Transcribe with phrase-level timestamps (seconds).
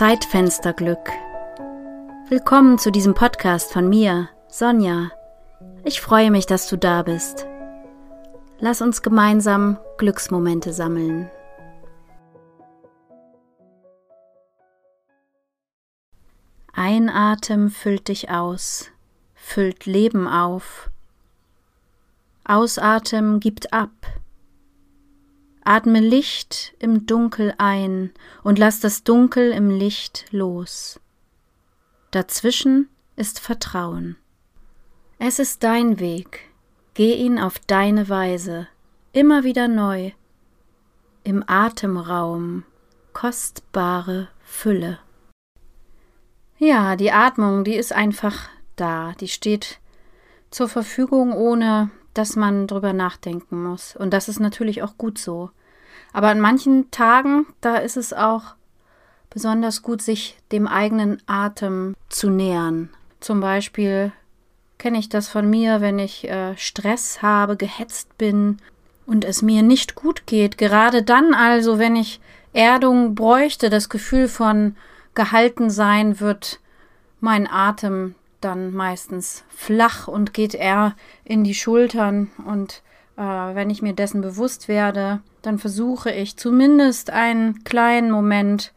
[0.00, 1.10] Zeitfensterglück.
[2.30, 5.10] Willkommen zu diesem Podcast von mir, Sonja.
[5.84, 7.46] Ich freue mich, dass du da bist.
[8.60, 11.30] Lass uns gemeinsam Glücksmomente sammeln.
[16.72, 18.90] Einatmen füllt dich aus,
[19.34, 20.88] füllt Leben auf.
[22.44, 23.90] Ausatmen gibt ab.
[25.72, 28.10] Atme Licht im Dunkel ein
[28.42, 30.98] und lass das Dunkel im Licht los.
[32.10, 34.16] Dazwischen ist Vertrauen.
[35.20, 36.40] Es ist dein Weg,
[36.94, 38.66] geh ihn auf deine Weise,
[39.12, 40.10] immer wieder neu,
[41.22, 42.64] im Atemraum
[43.12, 44.98] kostbare Fülle.
[46.58, 49.78] Ja, die Atmung, die ist einfach da, die steht
[50.50, 53.94] zur Verfügung, ohne dass man drüber nachdenken muss.
[53.94, 55.50] Und das ist natürlich auch gut so.
[56.12, 58.54] Aber an manchen Tagen, da ist es auch
[59.30, 62.90] besonders gut, sich dem eigenen Atem zu nähern.
[63.20, 64.12] Zum Beispiel
[64.78, 68.58] kenne ich das von mir, wenn ich äh, Stress habe, gehetzt bin
[69.06, 70.58] und es mir nicht gut geht.
[70.58, 72.20] Gerade dann also, wenn ich
[72.52, 74.76] Erdung bräuchte, das Gefühl von
[75.14, 76.60] gehalten sein, wird
[77.20, 82.30] mein Atem dann meistens flach und geht eher in die Schultern.
[82.46, 82.82] Und
[83.16, 88.72] äh, wenn ich mir dessen bewusst werde, dann versuche ich zumindest einen kleinen Moment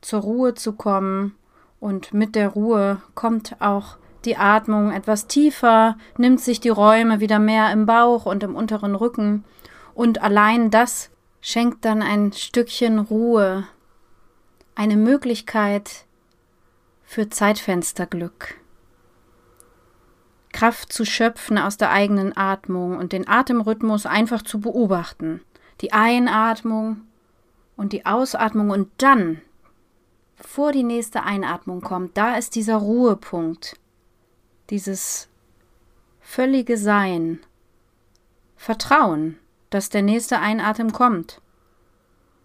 [0.00, 1.34] zur Ruhe zu kommen.
[1.80, 7.38] Und mit der Ruhe kommt auch die Atmung etwas tiefer, nimmt sich die Räume wieder
[7.38, 9.44] mehr im Bauch und im unteren Rücken.
[9.94, 13.66] Und allein das schenkt dann ein Stückchen Ruhe,
[14.74, 16.06] eine Möglichkeit
[17.04, 18.56] für Zeitfensterglück.
[20.52, 25.42] Kraft zu schöpfen aus der eigenen Atmung und den Atemrhythmus einfach zu beobachten.
[25.80, 27.02] Die Einatmung
[27.76, 29.40] und die Ausatmung und dann,
[30.36, 33.78] bevor die nächste Einatmung kommt, da ist dieser Ruhepunkt,
[34.70, 35.28] dieses
[36.20, 37.40] völlige Sein,
[38.56, 39.38] Vertrauen,
[39.70, 41.40] dass der nächste Einatmen kommt.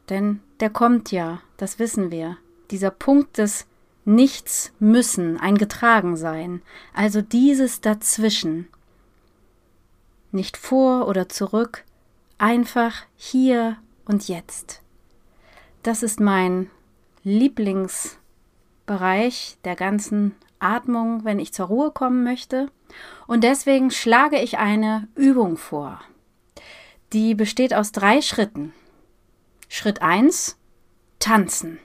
[0.10, 2.38] Denn der kommt ja, das wissen wir.
[2.70, 3.66] Dieser Punkt des
[4.06, 6.62] nichts müssen, ein Getragensein,
[6.94, 8.68] also dieses dazwischen.
[10.32, 11.86] Nicht vor oder zurück,
[12.42, 14.82] einfach hier und jetzt.
[15.84, 16.70] Das ist mein
[17.24, 22.72] Lieblingsbereich der ganzen Atmung, wenn ich zur Ruhe kommen möchte.
[23.28, 26.02] Und deswegen schlage ich eine Übung vor.
[27.14, 28.74] Die besteht aus drei Schritten.
[29.70, 30.58] Schritt 1.
[31.20, 31.78] Tanzen.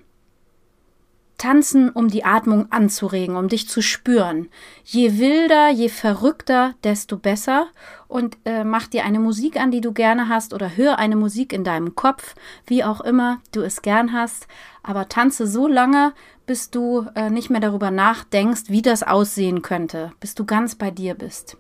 [1.39, 4.49] Tanzen, um die Atmung anzuregen, um dich zu spüren.
[4.85, 7.67] Je wilder, je verrückter, desto besser.
[8.09, 11.53] Und äh, mach dir eine Musik an, die du gerne hast, oder hör eine Musik
[11.53, 12.35] in deinem Kopf,
[12.67, 14.47] wie auch immer du es gern hast.
[14.83, 16.15] Aber tanze so lange,
[16.47, 20.91] bis du äh, nicht mehr darüber nachdenkst, wie das aussehen könnte, bis du ganz bei
[20.91, 21.57] dir bist.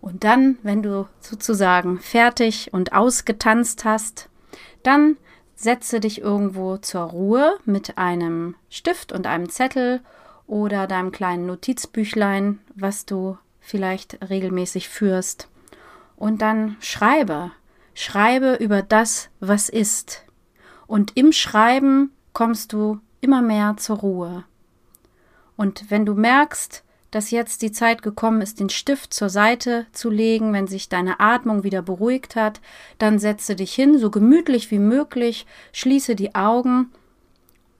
[0.00, 4.28] Und dann, wenn du sozusagen fertig und ausgetanzt hast,
[4.82, 5.16] dann
[5.60, 10.00] Setze dich irgendwo zur Ruhe mit einem Stift und einem Zettel
[10.46, 15.48] oder deinem kleinen Notizbüchlein, was du vielleicht regelmäßig führst.
[16.16, 17.50] Und dann schreibe.
[17.92, 20.24] Schreibe über das, was ist.
[20.86, 24.44] Und im Schreiben kommst du immer mehr zur Ruhe.
[25.58, 30.10] Und wenn du merkst, dass jetzt die Zeit gekommen ist, den Stift zur Seite zu
[30.10, 32.60] legen, wenn sich deine Atmung wieder beruhigt hat,
[32.98, 36.90] dann setze dich hin, so gemütlich wie möglich, schließe die Augen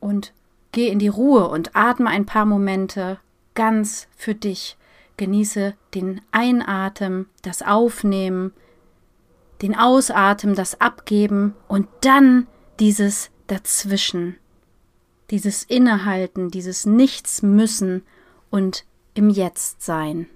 [0.01, 0.33] und
[0.73, 3.19] geh in die Ruhe und atme ein paar Momente
[3.55, 4.77] ganz für dich.
[5.17, 8.53] Genieße den Einatmen, das Aufnehmen,
[9.61, 12.47] den Ausatmen, das Abgeben und dann
[12.81, 14.37] dieses Dazwischen,
[15.31, 18.03] dieses Innehalten, dieses Nichts müssen
[18.49, 20.26] und im Jetzt sein.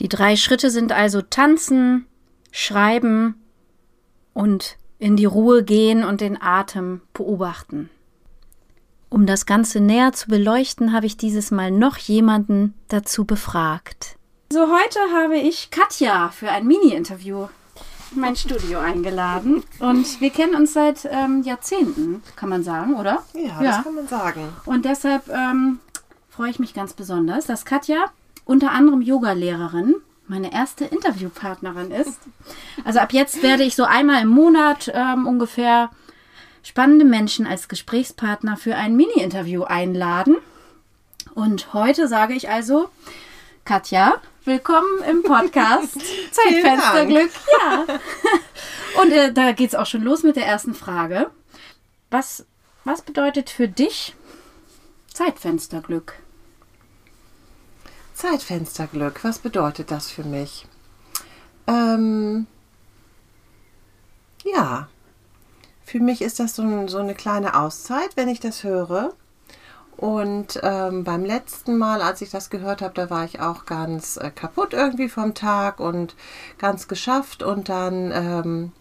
[0.00, 2.06] Die drei Schritte sind also tanzen,
[2.50, 3.36] schreiben
[4.32, 7.90] und in die Ruhe gehen und den Atem beobachten.
[9.08, 14.16] Um das Ganze näher zu beleuchten, habe ich dieses Mal noch jemanden dazu befragt.
[14.50, 17.48] So, heute habe ich Katja für ein Mini-Interview
[18.14, 19.62] in mein Studio eingeladen.
[19.80, 23.22] Und wir kennen uns seit ähm, Jahrzehnten, kann man sagen, oder?
[23.34, 24.48] Ja, ja, das kann man sagen.
[24.66, 25.80] Und deshalb ähm,
[26.32, 28.06] freue ich mich ganz besonders, dass Katja
[28.46, 29.96] unter anderem Yogalehrerin
[30.28, 32.18] meine erste Interviewpartnerin ist.
[32.84, 35.90] Also ab jetzt werde ich so einmal im Monat ähm, ungefähr
[36.62, 40.36] spannende Menschen als Gesprächspartner für ein Mini-Interview einladen.
[41.34, 42.88] Und heute sage ich also,
[43.66, 44.14] Katja,
[44.46, 46.00] willkommen im Podcast
[46.30, 47.30] Zeitfensterglück.
[47.60, 47.84] Ja.
[49.02, 51.30] Und äh, da geht es auch schon los mit der ersten Frage.
[52.10, 52.46] Was,
[52.84, 54.14] was bedeutet für dich
[55.12, 56.21] Zeitfensterglück.
[58.22, 60.68] Zeitfensterglück, was bedeutet das für mich?
[61.66, 62.46] Ähm,
[64.44, 64.86] ja,
[65.84, 69.12] für mich ist das so, so, eine kleine Auszeit, wenn ich das höre.
[69.96, 74.18] Und ähm, beim letzten Mal, als ich das gehört habe, da war ich auch ganz
[74.18, 76.14] äh, kaputt irgendwie vom Tag und
[76.58, 77.42] ganz geschafft.
[77.42, 78.72] Und dann ähm,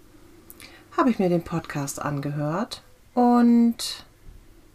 [0.96, 2.84] habe ich mir den Podcast angehört
[3.16, 4.06] und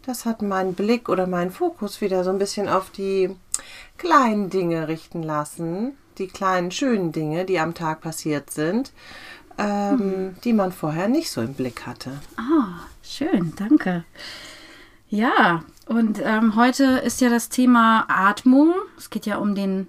[0.05, 3.33] das hat meinen Blick oder meinen Fokus wieder so ein bisschen auf die
[3.97, 8.91] kleinen Dinge richten lassen, die kleinen schönen Dinge, die am Tag passiert sind,
[9.57, 10.35] ähm, hm.
[10.43, 12.11] die man vorher nicht so im Blick hatte.
[12.37, 14.03] Ah, schön, danke.
[15.09, 18.73] Ja, und ähm, heute ist ja das Thema Atmung.
[18.97, 19.87] Es geht ja um den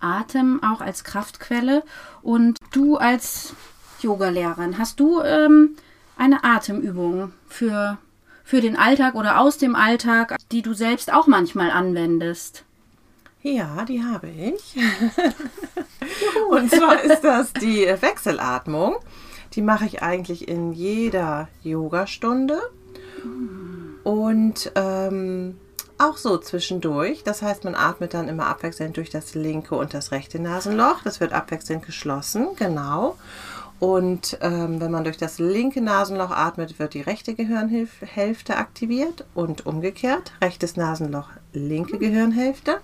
[0.00, 1.82] Atem auch als Kraftquelle.
[2.22, 3.54] Und du als
[4.00, 5.76] Yogalehrerin, hast du ähm,
[6.16, 7.98] eine Atemübung für,
[8.44, 12.64] für den Alltag oder aus dem Alltag, die du selbst auch manchmal anwendest?
[13.42, 14.76] Ja, die habe ich.
[16.50, 18.96] Und zwar ist das die Wechselatmung.
[19.54, 22.60] Die mache ich eigentlich in jeder Yogastunde.
[24.04, 25.56] Und ähm,
[25.98, 27.22] auch so zwischendurch.
[27.24, 31.02] Das heißt, man atmet dann immer abwechselnd durch das linke und das rechte Nasenloch.
[31.02, 33.16] Das wird abwechselnd geschlossen, genau.
[33.78, 39.64] Und ähm, wenn man durch das linke Nasenloch atmet, wird die rechte Gehirnhälfte aktiviert und
[39.64, 40.32] umgekehrt.
[40.42, 42.80] Rechtes Nasenloch, linke Gehirnhälfte.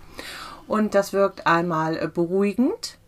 [0.66, 2.98] Und das wirkt einmal beruhigend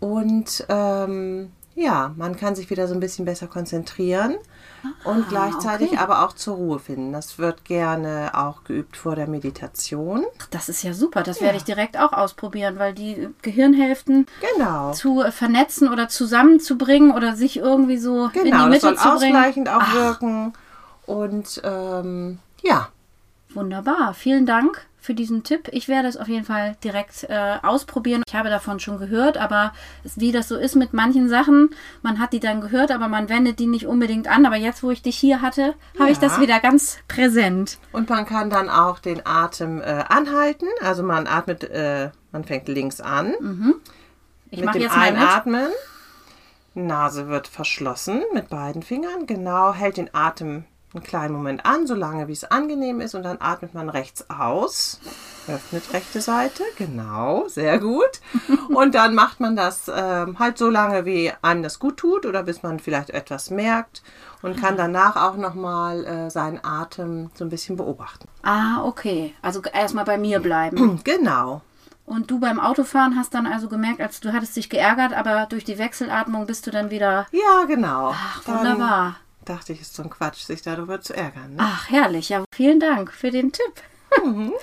[0.00, 4.36] und ähm, ja, man kann sich wieder so ein bisschen besser konzentrieren
[4.82, 5.98] ah, und gleichzeitig okay.
[5.98, 7.12] aber auch zur Ruhe finden.
[7.12, 10.24] Das wird gerne auch geübt vor der Meditation.
[10.50, 11.22] Das ist ja super.
[11.22, 11.46] Das ja.
[11.46, 14.26] werde ich direkt auch ausprobieren, weil die Gehirnhälften
[14.56, 14.92] genau.
[14.92, 19.18] zu vernetzen oder zusammenzubringen oder sich irgendwie so genau, in die Mitte das soll zu
[19.18, 19.36] bringen.
[19.36, 19.94] ausgleichend auch Ach.
[19.94, 20.52] wirken.
[21.04, 22.88] Und ähm, ja.
[23.54, 24.14] Wunderbar.
[24.14, 25.68] Vielen Dank für diesen Tipp.
[25.70, 28.22] Ich werde es auf jeden Fall direkt äh, ausprobieren.
[28.26, 29.72] Ich habe davon schon gehört, aber
[30.16, 31.70] wie das so ist mit manchen Sachen,
[32.02, 34.44] man hat die dann gehört, aber man wendet die nicht unbedingt an.
[34.44, 36.00] Aber jetzt, wo ich dich hier hatte, ja.
[36.00, 37.78] habe ich das wieder ganz präsent.
[37.92, 40.66] Und man kann dann auch den Atem äh, anhalten.
[40.82, 43.34] Also man atmet, äh, man fängt links an.
[43.40, 43.74] Mhm.
[44.50, 45.68] Ich mit dem jetzt Einatmen.
[46.74, 49.26] Nase wird verschlossen mit beiden Fingern.
[49.26, 50.64] Genau, hält den Atem
[50.96, 54.28] einen kleinen Moment an, so lange wie es angenehm ist und dann atmet man rechts
[54.30, 55.00] aus,
[55.48, 58.20] öffnet rechte Seite, genau, sehr gut.
[58.68, 62.42] Und dann macht man das äh, halt so lange, wie einem das gut tut oder
[62.42, 64.02] bis man vielleicht etwas merkt
[64.42, 68.28] und kann danach auch nochmal äh, seinen Atem so ein bisschen beobachten.
[68.42, 69.34] Ah, okay.
[69.42, 71.00] Also erstmal bei mir bleiben.
[71.04, 71.62] Genau.
[72.04, 75.64] Und du beim Autofahren hast dann also gemerkt, als du hattest dich geärgert, aber durch
[75.64, 77.26] die Wechselatmung bist du dann wieder.
[77.32, 78.12] Ja, genau.
[78.14, 79.16] Ach, wunderbar.
[79.46, 81.54] Dachte ich, ist so ein Quatsch, sich darüber zu ärgern.
[81.54, 81.56] Ne?
[81.58, 82.30] Ach, herrlich.
[82.30, 83.72] Ja, vielen Dank für den Tipp.
[84.22, 84.52] Mhm.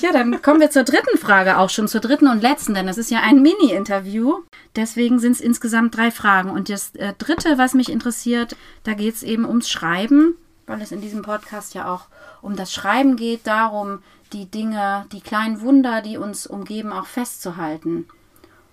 [0.00, 2.98] Ja, dann kommen wir zur dritten Frage, auch schon zur dritten und letzten, denn das
[2.98, 4.40] ist ja ein Mini-Interview.
[4.74, 6.50] Deswegen sind es insgesamt drei Fragen.
[6.50, 10.90] Und das äh, dritte, was mich interessiert, da geht es eben ums Schreiben, weil es
[10.90, 12.06] in diesem Podcast ja auch
[12.42, 14.02] um das Schreiben geht, darum,
[14.32, 18.08] die Dinge, die kleinen Wunder, die uns umgeben, auch festzuhalten.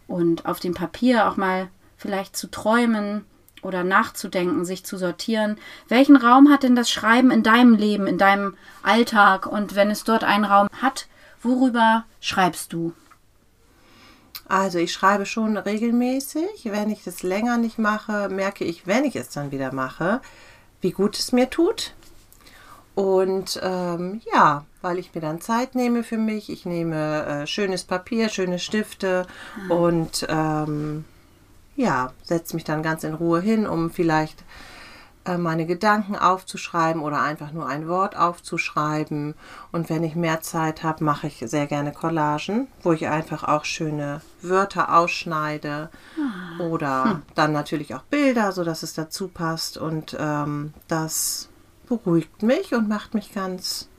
[0.07, 3.25] Und auf dem Papier auch mal vielleicht zu träumen,
[3.61, 5.57] oder nachzudenken, sich zu sortieren.
[5.87, 9.45] Welchen Raum hat denn das Schreiben in deinem Leben, in deinem Alltag?
[9.45, 11.07] Und wenn es dort einen Raum hat,
[11.41, 12.93] worüber schreibst du?
[14.47, 16.65] Also ich schreibe schon regelmäßig.
[16.65, 20.21] Wenn ich das länger nicht mache, merke ich, wenn ich es dann wieder mache,
[20.81, 21.93] wie gut es mir tut.
[22.95, 26.49] Und ähm, ja, weil ich mir dann Zeit nehme für mich.
[26.49, 29.25] Ich nehme äh, schönes Papier, schöne Stifte
[29.63, 29.71] mhm.
[29.71, 31.05] und ähm,
[31.75, 34.43] ja, setze mich dann ganz in Ruhe hin, um vielleicht
[35.23, 39.35] äh, meine Gedanken aufzuschreiben oder einfach nur ein Wort aufzuschreiben.
[39.71, 43.65] Und wenn ich mehr Zeit habe, mache ich sehr gerne Collagen, wo ich einfach auch
[43.65, 46.63] schöne Wörter ausschneide ah.
[46.63, 47.21] oder hm.
[47.35, 49.77] dann natürlich auch Bilder, so dass es dazu passt.
[49.77, 51.49] Und ähm, das
[51.87, 53.89] beruhigt mich und macht mich ganz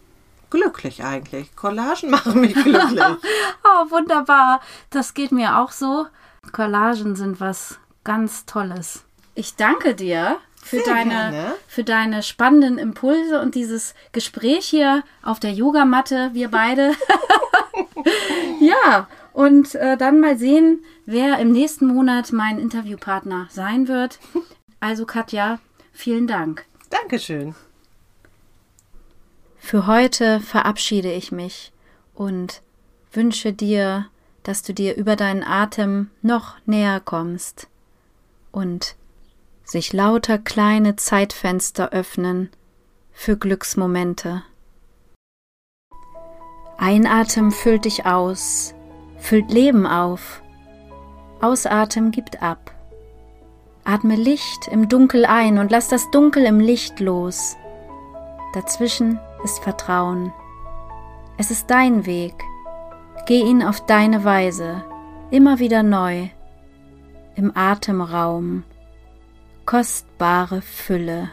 [0.51, 1.55] glücklich eigentlich.
[1.55, 3.01] Collagen machen mich glücklich.
[3.65, 4.61] oh, wunderbar.
[4.91, 6.07] Das geht mir auch so.
[6.51, 9.05] Collagen sind was ganz Tolles.
[9.35, 15.53] Ich danke dir für deine, für deine spannenden Impulse und dieses Gespräch hier auf der
[15.53, 16.93] Yogamatte, wir beide.
[18.61, 24.19] ja, und äh, dann mal sehen, wer im nächsten Monat mein Interviewpartner sein wird.
[24.81, 25.59] Also Katja,
[25.93, 26.67] vielen Dank.
[26.91, 27.55] Dankeschön.
[29.59, 31.73] Für heute verabschiede ich mich
[32.15, 32.63] und
[33.13, 34.07] wünsche dir
[34.43, 37.69] dass du dir über deinen Atem noch näher kommst
[38.51, 38.97] und
[39.65, 42.51] sich lauter kleine Zeitfenster öffnen
[43.13, 44.43] für Glücksmomente.
[46.77, 48.75] Einatmen füllt dich aus,
[49.19, 50.43] füllt Leben auf.
[51.41, 52.73] Ausatmen gibt ab.
[53.85, 57.57] Atme Licht im Dunkel ein und lass das Dunkel im Licht los.
[58.53, 60.33] Dazwischen ist Vertrauen.
[61.39, 62.35] Es ist dein Weg.
[63.25, 64.83] Geh ihn auf deine Weise,
[65.31, 66.29] immer wieder neu,
[67.37, 68.65] im Atemraum,
[69.65, 71.31] kostbare Fülle.